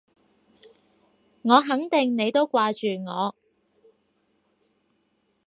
[1.43, 3.35] 我肯定你都掛住我